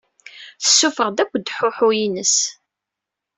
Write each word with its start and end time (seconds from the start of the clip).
Tessufeɣ-d 0.63 1.17
akk 1.23 1.33
ddḥuḥ-ines! 1.41 2.35